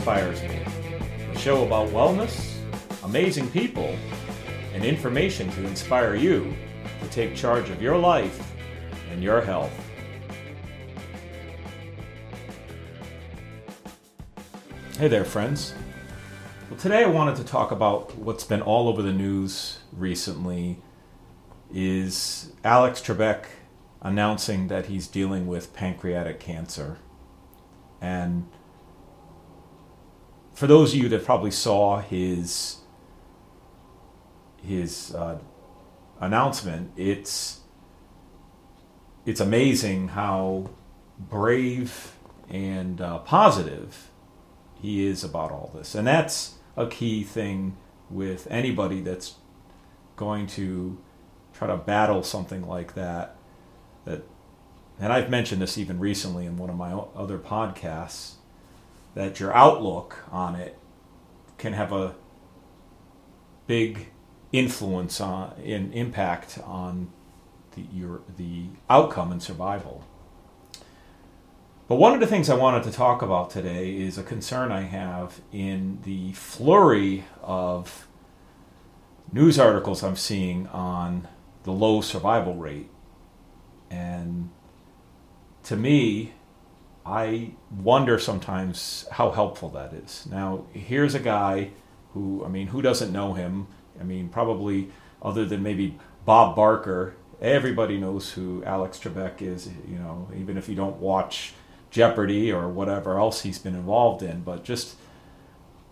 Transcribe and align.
Inspires 0.00 0.40
Me, 0.44 0.58
a 1.30 1.38
show 1.38 1.62
about 1.62 1.88
wellness, 1.88 2.54
amazing 3.04 3.50
people, 3.50 3.94
and 4.72 4.82
information 4.82 5.50
to 5.50 5.66
inspire 5.66 6.14
you 6.14 6.56
to 7.02 7.08
take 7.08 7.36
charge 7.36 7.68
of 7.68 7.82
your 7.82 7.98
life 7.98 8.54
and 9.10 9.22
your 9.22 9.42
health. 9.42 9.70
Hey 14.96 15.08
there, 15.08 15.26
friends. 15.26 15.74
Well, 16.70 16.80
today 16.80 17.04
I 17.04 17.08
wanted 17.08 17.36
to 17.36 17.44
talk 17.44 17.70
about 17.70 18.16
what's 18.16 18.44
been 18.44 18.62
all 18.62 18.88
over 18.88 19.02
the 19.02 19.12
news 19.12 19.80
recently 19.92 20.78
is 21.70 22.54
Alex 22.64 23.02
Trebek 23.02 23.44
announcing 24.00 24.68
that 24.68 24.86
he's 24.86 25.06
dealing 25.06 25.46
with 25.46 25.74
pancreatic 25.74 26.40
cancer. 26.40 26.96
And 28.00 28.48
for 30.54 30.66
those 30.66 30.92
of 30.92 31.00
you 31.00 31.08
that 31.08 31.24
probably 31.24 31.50
saw 31.50 32.00
his 32.00 32.76
his 34.62 35.14
uh, 35.14 35.38
announcement, 36.20 36.92
it's 36.96 37.60
it's 39.24 39.40
amazing 39.40 40.08
how 40.08 40.70
brave 41.18 42.12
and 42.48 43.00
uh, 43.00 43.18
positive 43.18 44.10
he 44.80 45.06
is 45.06 45.22
about 45.22 45.50
all 45.50 45.70
this, 45.74 45.94
and 45.94 46.06
that's 46.06 46.54
a 46.76 46.86
key 46.86 47.22
thing 47.22 47.76
with 48.08 48.46
anybody 48.50 49.00
that's 49.00 49.34
going 50.16 50.46
to 50.46 50.98
try 51.52 51.68
to 51.68 51.76
battle 51.76 52.22
something 52.22 52.66
like 52.66 52.94
that. 52.94 53.36
That, 54.04 54.22
and 54.98 55.12
I've 55.12 55.30
mentioned 55.30 55.62
this 55.62 55.78
even 55.78 55.98
recently 55.98 56.46
in 56.46 56.56
one 56.56 56.70
of 56.70 56.76
my 56.76 56.92
other 56.92 57.38
podcasts 57.38 58.34
that 59.14 59.40
your 59.40 59.54
outlook 59.54 60.24
on 60.30 60.54
it 60.54 60.78
can 61.58 61.72
have 61.72 61.92
a 61.92 62.14
big 63.66 64.08
influence 64.52 65.20
on 65.20 65.54
in 65.62 65.92
impact 65.92 66.58
on 66.64 67.12
the 67.74 67.82
your 67.92 68.22
the 68.36 68.64
outcome 68.88 69.30
and 69.30 69.42
survival. 69.42 70.04
But 71.86 71.96
one 71.96 72.14
of 72.14 72.20
the 72.20 72.26
things 72.26 72.48
I 72.48 72.54
wanted 72.54 72.84
to 72.84 72.92
talk 72.92 73.20
about 73.20 73.50
today 73.50 73.96
is 73.96 74.16
a 74.16 74.22
concern 74.22 74.70
I 74.70 74.82
have 74.82 75.40
in 75.52 75.98
the 76.04 76.32
flurry 76.34 77.24
of 77.42 78.06
news 79.32 79.58
articles 79.58 80.04
I'm 80.04 80.16
seeing 80.16 80.68
on 80.68 81.26
the 81.64 81.72
low 81.72 82.00
survival 82.00 82.54
rate. 82.54 82.90
And 83.90 84.50
to 85.64 85.76
me, 85.76 86.32
I 87.10 87.50
wonder 87.76 88.20
sometimes 88.20 89.04
how 89.10 89.32
helpful 89.32 89.68
that 89.70 89.92
is. 89.92 90.28
Now, 90.30 90.66
here's 90.72 91.16
a 91.16 91.18
guy 91.20 91.70
who, 92.14 92.44
I 92.44 92.48
mean, 92.48 92.68
who 92.68 92.82
doesn't 92.82 93.12
know 93.12 93.34
him? 93.34 93.66
I 94.00 94.04
mean, 94.04 94.28
probably 94.28 94.90
other 95.20 95.44
than 95.44 95.60
maybe 95.60 95.98
Bob 96.24 96.54
Barker, 96.54 97.14
everybody 97.40 97.98
knows 97.98 98.30
who 98.32 98.62
Alex 98.64 98.96
Trebek 98.96 99.42
is, 99.42 99.68
you 99.88 99.98
know, 99.98 100.28
even 100.36 100.56
if 100.56 100.68
you 100.68 100.76
don't 100.76 101.00
watch 101.00 101.52
Jeopardy 101.90 102.52
or 102.52 102.68
whatever 102.68 103.18
else 103.18 103.42
he's 103.42 103.58
been 103.58 103.74
involved 103.74 104.22
in, 104.22 104.42
but 104.42 104.62
just 104.62 104.94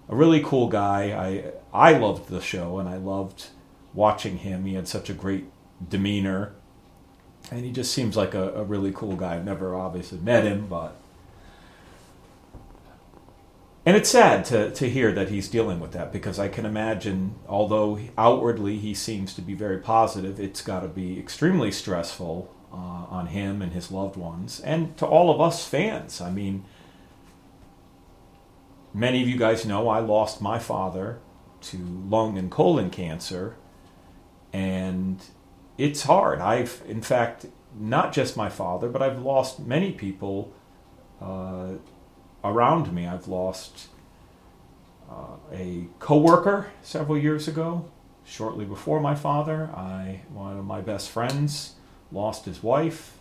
a 0.08 0.14
really 0.14 0.40
cool 0.40 0.68
guy. 0.68 1.52
I 1.72 1.88
I 1.90 1.98
loved 1.98 2.28
the 2.28 2.40
show 2.40 2.78
and 2.78 2.88
I 2.88 2.96
loved 2.96 3.46
watching 3.92 4.38
him. 4.38 4.66
He 4.66 4.74
had 4.74 4.86
such 4.86 5.10
a 5.10 5.14
great 5.14 5.46
demeanor 5.86 6.52
and 7.50 7.64
he 7.64 7.72
just 7.72 7.92
seems 7.92 8.16
like 8.16 8.34
a, 8.34 8.52
a 8.54 8.62
really 8.62 8.92
cool 8.92 9.16
guy. 9.16 9.36
I've 9.36 9.44
never 9.44 9.74
obviously 9.74 10.18
met 10.18 10.44
him, 10.44 10.66
but 10.68 10.94
and 13.88 13.96
it's 13.96 14.10
sad 14.10 14.44
to, 14.44 14.70
to 14.72 14.90
hear 14.90 15.12
that 15.12 15.30
he's 15.30 15.48
dealing 15.48 15.80
with 15.80 15.92
that 15.92 16.12
because 16.12 16.38
I 16.38 16.48
can 16.48 16.66
imagine, 16.66 17.36
although 17.48 17.98
outwardly 18.18 18.76
he 18.76 18.92
seems 18.92 19.32
to 19.32 19.40
be 19.40 19.54
very 19.54 19.78
positive, 19.78 20.38
it's 20.38 20.60
got 20.60 20.80
to 20.80 20.88
be 20.88 21.18
extremely 21.18 21.72
stressful 21.72 22.54
uh, 22.70 22.76
on 22.76 23.28
him 23.28 23.62
and 23.62 23.72
his 23.72 23.90
loved 23.90 24.16
ones, 24.16 24.60
and 24.60 24.94
to 24.98 25.06
all 25.06 25.30
of 25.30 25.40
us 25.40 25.66
fans. 25.66 26.20
I 26.20 26.30
mean, 26.30 26.66
many 28.92 29.22
of 29.22 29.28
you 29.28 29.38
guys 29.38 29.64
know 29.64 29.88
I 29.88 30.00
lost 30.00 30.42
my 30.42 30.58
father 30.58 31.20
to 31.62 31.78
lung 31.78 32.36
and 32.36 32.50
colon 32.50 32.90
cancer, 32.90 33.56
and 34.52 35.24
it's 35.78 36.02
hard. 36.02 36.40
I've, 36.40 36.82
in 36.86 37.00
fact, 37.00 37.46
not 37.74 38.12
just 38.12 38.36
my 38.36 38.50
father, 38.50 38.90
but 38.90 39.00
I've 39.00 39.22
lost 39.22 39.60
many 39.60 39.92
people 39.92 40.52
uh, 41.22 41.76
around 42.44 42.92
me. 42.92 43.06
I've 43.06 43.28
lost 43.28 43.88
uh, 45.10 45.36
a 45.52 45.86
coworker 45.98 46.70
several 46.82 47.18
years 47.18 47.48
ago, 47.48 47.90
shortly 48.24 48.64
before 48.64 49.00
my 49.00 49.14
father. 49.14 49.70
I 49.74 50.22
one 50.32 50.58
of 50.58 50.64
my 50.64 50.80
best 50.80 51.10
friends 51.10 51.74
lost 52.12 52.44
his 52.44 52.62
wife, 52.62 53.18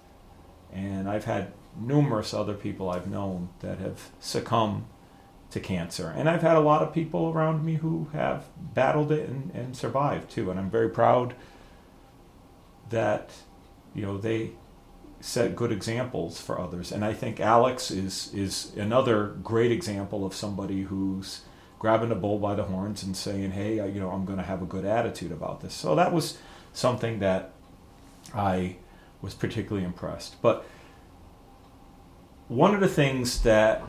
and 0.71 1.09
I've 1.09 1.25
had 1.25 1.53
numerous 1.79 2.33
other 2.33 2.53
people 2.53 2.89
I've 2.89 3.07
known 3.07 3.49
that 3.59 3.77
have 3.79 4.09
succumbed 4.19 4.85
to 5.51 5.59
cancer. 5.59 6.13
And 6.15 6.29
I've 6.29 6.41
had 6.41 6.55
a 6.55 6.61
lot 6.61 6.81
of 6.81 6.93
people 6.93 7.29
around 7.29 7.63
me 7.65 7.75
who 7.75 8.09
have 8.13 8.45
battled 8.57 9.11
it 9.11 9.29
and, 9.29 9.51
and 9.53 9.75
survived 9.75 10.29
too. 10.29 10.51
And 10.51 10.59
I'm 10.59 10.69
very 10.69 10.89
proud 10.89 11.35
that 12.89 13.31
you 13.93 14.05
know 14.05 14.17
they 14.17 14.51
set 15.19 15.55
good 15.55 15.71
examples 15.71 16.39
for 16.39 16.59
others. 16.59 16.91
And 16.91 17.03
I 17.03 17.13
think 17.13 17.39
Alex 17.39 17.91
is 17.91 18.33
is 18.33 18.75
another 18.75 19.35
great 19.43 19.71
example 19.71 20.25
of 20.25 20.33
somebody 20.33 20.83
who's 20.83 21.41
grabbing 21.79 22.09
the 22.09 22.15
bull 22.15 22.39
by 22.39 22.55
the 22.55 22.63
horns 22.63 23.03
and 23.03 23.15
saying, 23.15 23.51
"Hey, 23.51 23.75
you 23.75 23.99
know, 23.99 24.11
I'm 24.11 24.25
going 24.25 24.37
to 24.37 24.45
have 24.45 24.61
a 24.61 24.65
good 24.65 24.85
attitude 24.85 25.31
about 25.31 25.61
this." 25.61 25.73
So 25.73 25.95
that 25.95 26.13
was 26.13 26.37
something 26.73 27.19
that 27.19 27.51
I 28.33 28.77
was 29.21 29.33
particularly 29.33 29.85
impressed. 29.85 30.41
But 30.41 30.65
one 32.47 32.73
of 32.73 32.81
the 32.81 32.87
things 32.87 33.41
that 33.41 33.83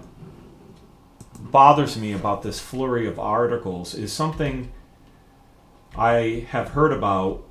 bothers 1.39 1.97
me 1.97 2.13
about 2.13 2.43
this 2.43 2.59
flurry 2.59 3.07
of 3.07 3.19
articles 3.19 3.95
is 3.95 4.13
something 4.13 4.73
I 5.97 6.47
have 6.51 6.71
heard 6.71 6.93
about 6.93 7.45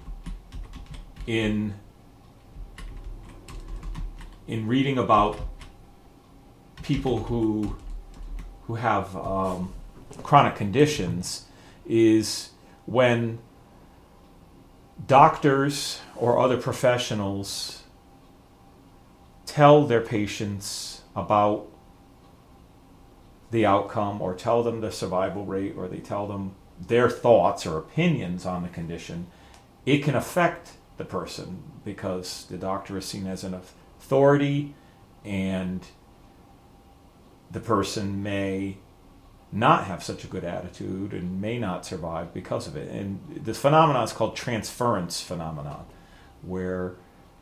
in 1.25 1.75
in 4.47 4.67
reading 4.67 4.97
about 4.97 5.39
people 6.83 7.23
who 7.23 7.75
who 8.67 8.75
have 8.75 9.15
um, 9.15 9.73
chronic 10.23 10.55
conditions 10.55 11.45
is 11.85 12.49
when 12.85 13.39
doctors 15.05 16.01
or 16.15 16.39
other 16.39 16.57
professionals 16.57 17.83
tell 19.45 19.85
their 19.85 20.01
patients 20.01 21.01
about 21.15 21.67
the 23.51 23.65
outcome 23.65 24.21
or 24.21 24.33
tell 24.33 24.63
them 24.63 24.81
the 24.81 24.91
survival 24.91 25.45
rate 25.45 25.73
or 25.77 25.87
they 25.87 25.99
tell 25.99 26.27
them 26.27 26.53
their 26.79 27.09
thoughts 27.09 27.65
or 27.65 27.77
opinions 27.77 28.45
on 28.45 28.61
the 28.63 28.69
condition, 28.69 29.27
it 29.85 30.03
can 30.03 30.15
affect 30.15 30.71
the 30.97 31.05
person 31.05 31.63
because 31.85 32.45
the 32.49 32.57
doctor 32.57 32.97
is 32.97 33.05
seen 33.05 33.25
as 33.25 33.43
an 33.43 33.53
authority 33.99 34.75
and 35.25 35.85
the 37.51 37.59
person 37.59 38.23
may 38.23 38.77
not 39.51 39.85
have 39.85 40.03
such 40.03 40.23
a 40.23 40.27
good 40.27 40.43
attitude 40.43 41.13
and 41.13 41.41
may 41.41 41.57
not 41.57 41.85
survive 41.85 42.33
because 42.33 42.67
of 42.67 42.75
it. 42.75 42.89
And 42.91 43.19
this 43.43 43.59
phenomenon 43.59 44.03
is 44.03 44.11
called 44.11 44.35
transference 44.35 45.21
phenomenon, 45.21 45.85
where 46.41 46.95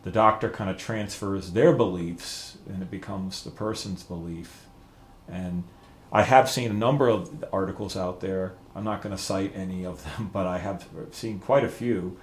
the 0.04 0.12
doctor 0.12 0.50
kind 0.50 0.70
of 0.70 0.78
transfers 0.78 1.52
their 1.54 1.74
beliefs 1.74 2.58
and 2.68 2.84
it 2.84 2.92
becomes 2.92 3.44
the 3.44 3.50
person's 3.50 4.04
belief. 4.04 4.68
And 5.28 5.64
I 6.12 6.22
have 6.22 6.50
seen 6.50 6.70
a 6.70 6.76
number 6.76 7.10
of 7.10 7.44
articles 7.52 7.98
out 7.98 8.22
there. 8.22 8.54
I'm 8.76 8.84
not 8.84 9.02
going 9.02 9.16
to 9.16 9.22
cite 9.22 9.54
any 9.56 9.86
of 9.86 10.04
them, 10.04 10.30
but 10.34 10.46
I 10.46 10.60
have 10.60 10.88
seen 11.12 11.40
quite 11.40 11.64
a 11.64 11.70
few 11.70 12.18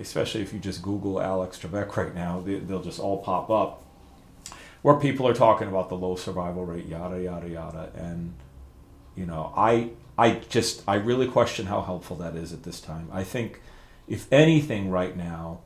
especially 0.00 0.42
if 0.42 0.52
you 0.52 0.58
just 0.58 0.82
Google 0.82 1.20
Alex 1.20 1.58
Trebek 1.58 1.96
right 1.96 2.14
now, 2.14 2.40
they, 2.40 2.56
will 2.56 2.82
just 2.82 3.00
all 3.00 3.22
pop 3.22 3.50
up, 3.50 3.82
where 4.82 4.96
people 4.96 5.26
are 5.26 5.34
talking 5.34 5.68
about 5.68 5.88
the 5.88 5.96
low 5.96 6.16
survival 6.16 6.64
rate, 6.64 6.86
yada 6.86 7.22
yada 7.22 7.48
yada, 7.48 7.90
and 7.96 8.34
you 9.16 9.26
know, 9.26 9.52
I 9.56 9.90
I 10.18 10.40
just 10.48 10.82
I 10.86 10.96
really 10.96 11.26
question 11.26 11.66
how 11.66 11.82
helpful 11.82 12.16
that 12.16 12.36
is 12.36 12.52
at 12.52 12.62
this 12.62 12.80
time. 12.80 13.08
I 13.12 13.24
think, 13.24 13.60
if 14.06 14.30
anything, 14.32 14.90
right 14.90 15.16
now, 15.16 15.60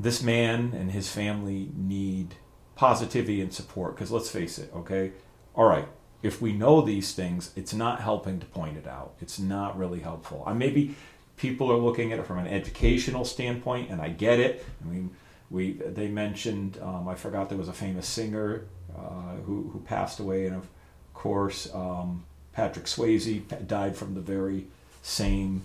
this 0.00 0.22
man 0.22 0.72
and 0.74 0.90
his 0.90 1.08
family 1.08 1.70
need 1.76 2.34
positivity 2.74 3.40
and 3.40 3.52
support. 3.52 3.94
Because 3.94 4.10
let's 4.10 4.30
face 4.30 4.58
it, 4.58 4.70
okay, 4.74 5.12
all 5.54 5.66
right. 5.66 5.86
If 6.22 6.40
we 6.40 6.52
know 6.52 6.80
these 6.80 7.14
things, 7.14 7.50
it's 7.56 7.74
not 7.74 8.00
helping 8.00 8.38
to 8.38 8.46
point 8.46 8.76
it 8.76 8.86
out. 8.86 9.14
It's 9.20 9.40
not 9.40 9.76
really 9.76 10.00
helpful. 10.00 10.44
I 10.46 10.52
maybe 10.52 10.94
people 11.36 11.70
are 11.70 11.76
looking 11.76 12.12
at 12.12 12.18
it 12.18 12.26
from 12.26 12.38
an 12.38 12.46
educational 12.46 13.24
standpoint, 13.24 13.90
and 13.90 14.00
I 14.00 14.08
get 14.08 14.38
it. 14.38 14.64
I 14.84 14.88
mean, 14.88 15.10
we 15.50 15.72
they 15.72 16.08
mentioned 16.08 16.78
um, 16.82 17.08
I 17.08 17.14
forgot 17.14 17.48
there 17.48 17.58
was 17.58 17.68
a 17.68 17.72
famous 17.72 18.06
singer 18.06 18.64
uh, 18.96 19.36
who 19.44 19.70
who 19.72 19.80
passed 19.80 20.20
away, 20.20 20.46
and 20.46 20.56
of 20.56 20.68
course 21.14 21.72
um, 21.74 22.24
Patrick 22.52 22.86
Swayze 22.86 23.42
died 23.66 23.96
from 23.96 24.14
the 24.14 24.20
very 24.20 24.66
same 25.02 25.62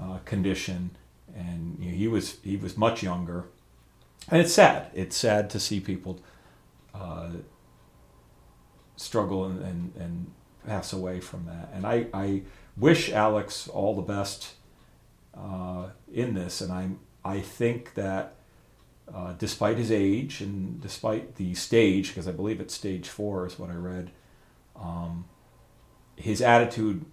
uh, 0.00 0.18
condition, 0.24 0.90
and 1.36 1.76
you 1.78 1.90
know, 1.90 1.96
he 1.96 2.08
was 2.08 2.38
he 2.42 2.56
was 2.56 2.76
much 2.76 3.02
younger, 3.02 3.44
and 4.30 4.40
it's 4.40 4.54
sad. 4.54 4.90
It's 4.94 5.16
sad 5.16 5.50
to 5.50 5.60
see 5.60 5.80
people 5.80 6.20
uh, 6.94 7.30
struggle 8.96 9.44
and, 9.44 9.62
and, 9.62 9.92
and 9.96 10.30
pass 10.66 10.92
away 10.92 11.20
from 11.20 11.46
that. 11.46 11.70
And 11.74 11.86
I, 11.86 12.06
I 12.14 12.42
wish 12.76 13.10
Alex 13.10 13.68
all 13.68 13.94
the 13.96 14.02
best 14.02 14.54
uh, 15.36 15.88
in 16.12 16.34
this, 16.34 16.60
and 16.60 16.72
I'm 16.72 16.98
I 17.24 17.40
think 17.40 17.94
that 17.94 18.36
uh, 19.12 19.32
despite 19.34 19.78
his 19.78 19.92
age 19.92 20.40
and 20.40 20.80
despite 20.80 21.36
the 21.36 21.54
stage, 21.54 22.08
because 22.08 22.26
I 22.26 22.32
believe 22.32 22.60
it's 22.60 22.74
stage 22.74 23.08
four 23.08 23.46
is 23.46 23.58
what 23.58 23.70
I 23.70 23.74
read, 23.74 24.10
um, 24.76 25.26
his 26.16 26.40
attitude 26.40 27.04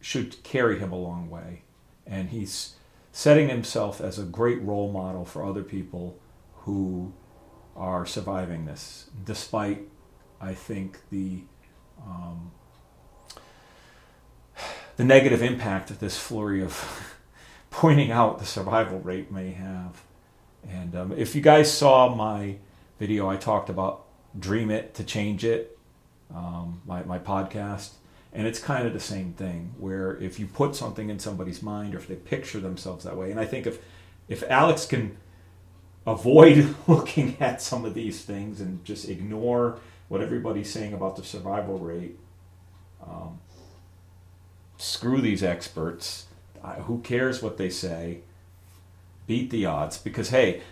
should 0.00 0.42
carry 0.42 0.78
him 0.78 0.92
a 0.92 0.98
long 0.98 1.28
way, 1.28 1.62
and 2.06 2.30
he's 2.30 2.74
setting 3.12 3.48
himself 3.48 4.00
as 4.00 4.18
a 4.18 4.24
great 4.24 4.62
role 4.62 4.92
model 4.92 5.24
for 5.24 5.44
other 5.44 5.62
people 5.62 6.18
who 6.58 7.12
are 7.76 8.06
surviving 8.06 8.66
this, 8.66 9.10
despite 9.24 9.88
I 10.40 10.54
think 10.54 11.00
the 11.10 11.42
um, 12.00 12.52
the 14.96 15.04
negative 15.04 15.42
impact 15.42 15.90
of 15.90 15.98
this 16.00 16.18
flurry 16.18 16.62
of 16.62 17.17
pointing 17.78 18.10
out 18.10 18.40
the 18.40 18.44
survival 18.44 18.98
rate 18.98 19.30
may 19.30 19.52
have. 19.52 20.02
And 20.68 20.96
um, 20.96 21.12
if 21.12 21.36
you 21.36 21.40
guys 21.40 21.72
saw 21.72 22.12
my 22.12 22.56
video, 22.98 23.30
I 23.30 23.36
talked 23.36 23.70
about 23.70 24.04
Dream 24.36 24.72
It 24.72 24.94
to 24.94 25.04
Change 25.04 25.44
It, 25.44 25.78
um, 26.34 26.82
my, 26.84 27.04
my 27.04 27.20
podcast. 27.20 27.90
And 28.32 28.48
it's 28.48 28.58
kind 28.58 28.84
of 28.84 28.94
the 28.94 29.00
same 29.00 29.32
thing, 29.32 29.74
where 29.78 30.16
if 30.16 30.40
you 30.40 30.48
put 30.48 30.74
something 30.74 31.08
in 31.08 31.20
somebody's 31.20 31.62
mind 31.62 31.94
or 31.94 31.98
if 31.98 32.08
they 32.08 32.16
picture 32.16 32.58
themselves 32.58 33.04
that 33.04 33.16
way, 33.16 33.30
and 33.30 33.38
I 33.38 33.44
think 33.44 33.64
if, 33.64 33.78
if 34.26 34.42
Alex 34.50 34.84
can 34.84 35.16
avoid 36.04 36.74
looking 36.88 37.36
at 37.38 37.62
some 37.62 37.84
of 37.84 37.94
these 37.94 38.22
things 38.22 38.60
and 38.60 38.84
just 38.84 39.08
ignore 39.08 39.78
what 40.08 40.20
everybody's 40.20 40.68
saying 40.68 40.94
about 40.94 41.14
the 41.14 41.22
survival 41.22 41.78
rate, 41.78 42.18
um, 43.08 43.38
screw 44.78 45.20
these 45.20 45.44
experts. 45.44 46.24
Who 46.62 47.00
cares 47.00 47.42
what 47.42 47.56
they 47.56 47.70
say? 47.70 48.20
beat 49.26 49.50
the 49.50 49.66
odds. 49.66 49.98
Because 49.98 50.30
hey 50.30 50.62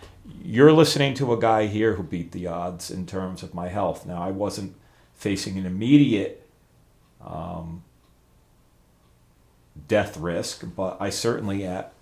you're 0.43 0.73
listening 0.73 1.13
to 1.13 1.31
a 1.31 1.39
guy 1.39 1.67
here 1.67 1.93
who 1.93 2.03
beat 2.03 2.33
the 2.33 2.47
odds 2.47 2.91
in 2.91 3.05
terms 3.05 3.43
of 3.43 3.53
my 3.53 3.67
health. 3.69 4.05
Now 4.05 4.21
i 4.21 4.31
wasn't 4.31 4.75
facing 5.13 5.57
an 5.57 5.65
immediate 5.65 6.47
um, 7.25 7.83
death 9.87 10.17
risk 10.17 10.63
but 10.75 10.97
i 10.99 11.09
certainly 11.09 11.63
at 11.63 11.93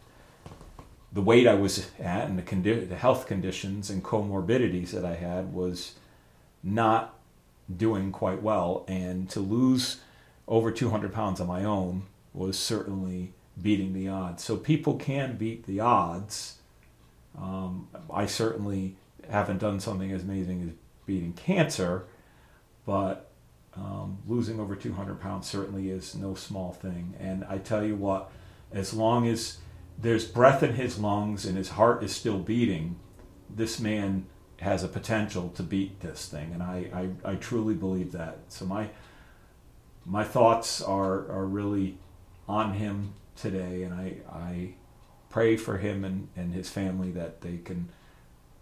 the 1.14 1.22
weight 1.22 1.48
i 1.48 1.54
was 1.54 1.90
at 2.00 2.28
and 2.28 2.38
the, 2.38 2.42
condi- 2.42 2.88
the 2.88 2.96
health 2.96 3.28
conditions 3.28 3.90
and 3.90 4.04
comorbidities 4.04 4.92
that 4.92 5.06
i 5.06 5.16
had 5.16 5.54
was 5.54 5.96
not 6.64 7.16
doing 7.74 8.12
quite 8.12 8.42
well. 8.42 8.86
And 8.88 9.30
to 9.32 9.40
lose 9.40 10.02
over 10.48 10.72
200 10.72 11.14
pounds 11.14 11.40
on 11.40 11.48
my 11.48 11.64
own 11.64 12.04
was 12.34 12.58
certainly 12.58 13.34
beating 13.62 13.94
the 13.94 14.07
odds. 14.10 14.44
So 14.44 14.57
people 14.57 14.96
can 14.96 15.38
beat 15.38 15.66
the 15.66 15.80
odds. 15.80 16.60
Um, 17.38 17.88
I 18.12 18.25
certainly 18.25 18.98
haven't 19.30 19.60
done 19.60 19.80
something 19.80 20.12
as 20.12 20.24
amazing 20.24 20.63
as 20.63 20.75
beating 21.06 21.34
cancer, 21.34 22.06
but 22.86 23.31
um, 23.75 24.19
losing 24.28 24.60
over 24.60 24.75
200 24.75 25.19
pounds 25.19 25.48
certainly 25.48 25.90
is 25.90 26.16
no 26.16 26.34
small 26.36 26.74
thing. 26.74 27.16
And 27.19 27.44
I 27.46 27.57
tell 27.57 27.84
you 27.84 27.96
what, 27.96 28.31
as 28.72 28.94
long 28.94 29.28
as 29.28 29.58
there's 29.98 30.25
breath 30.25 30.63
in 30.63 30.74
his 30.74 31.00
lungs 31.00 31.46
and 31.46 31.58
his 31.58 31.69
heart 31.69 32.04
is 32.04 32.13
still 32.16 32.40
beating, 32.40 32.98
this 33.50 33.80
man 33.80 34.25
has 34.60 34.84
a 34.84 34.88
potential 34.88 35.50
to 35.50 35.63
beat 35.63 36.00
this 36.00 36.28
thing. 36.28 36.51
And 36.54 36.63
I, 36.63 37.10
I, 37.25 37.31
I 37.31 37.36
truly 37.36 37.74
believe 37.74 38.12
that. 38.13 38.40
So 38.50 38.66
my 38.66 38.90
my 40.08 40.24
thoughts 40.24 40.84
are, 40.84 41.31
are 41.31 41.46
really 41.46 41.98
on 42.48 42.74
him 42.74 43.13
today, 43.36 43.84
and 43.84 43.94
I, 43.94 44.18
I 44.32 44.76
pray 45.30 45.58
for 45.58 45.78
him 45.78 46.06
and, 46.06 46.30
and 46.36 46.54
his 46.54 46.70
family 46.70 47.12
that 47.12 47.42
they 47.42 47.58
can 47.58 47.90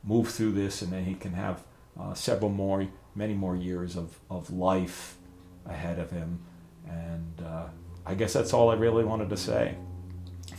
move 0.04 0.30
through 0.30 0.52
this 0.52 0.82
and 0.82 0.92
then 0.92 1.06
he 1.06 1.16
can 1.16 1.34
have 1.34 1.64
uh, 2.00 2.14
several 2.14 2.50
more, 2.50 2.88
many 3.16 3.34
more 3.34 3.56
years 3.56 3.96
of, 3.96 4.20
of 4.30 4.52
life 4.52 5.18
ahead 5.66 6.00
of 6.00 6.12
him. 6.12 6.40
And 6.88 7.46
uh, 7.46 7.68
I 8.06 8.16
guess 8.16 8.34
that's 8.34 8.54
all 8.54 8.70
I 8.70 8.76
really 8.76 9.04
wanted 9.04 9.30
to 9.30 9.38
say. 9.38 9.76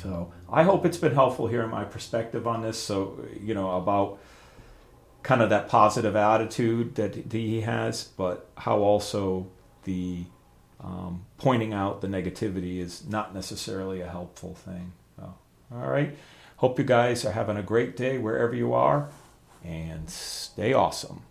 So 0.00 0.32
I 0.50 0.62
hope 0.62 0.87
it's 0.87 0.99
been 0.99 1.14
helpful 1.14 1.46
here 1.46 1.62
in 1.62 1.70
my 1.70 1.84
perspective 1.84 2.46
on 2.46 2.62
this. 2.62 2.78
So, 2.78 3.26
you 3.43 3.55
know, 3.55 3.72
about 3.76 4.19
kind 5.22 5.43
of 5.43 5.50
that 5.50 5.69
positive 5.69 6.16
attitude 6.16 6.94
that 6.94 7.32
he 7.32 7.62
has, 7.62 8.05
but 8.05 8.50
how 8.56 8.78
also 8.78 9.49
the 9.84 10.25
um, 10.84 11.25
pointing 11.38 11.72
out 11.72 12.02
the 12.02 12.08
negativity 12.08 12.78
is 12.78 13.06
not 13.08 13.34
necessarily 13.34 14.00
a 14.02 14.08
helpful 14.08 14.54
thing. 14.54 14.92
So, 15.16 15.34
all 15.75 15.88
right. 15.88 16.16
Hope 16.58 16.78
you 16.78 16.84
guys 16.84 17.25
are 17.25 17.32
having 17.32 17.56
a 17.56 17.62
great 17.62 17.96
day 17.96 18.19
wherever 18.19 18.54
you 18.54 18.75
are 18.75 19.08
and 19.64 20.08
stay 20.10 20.72
awesome. 20.72 21.22